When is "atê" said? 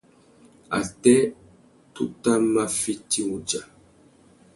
0.79-1.17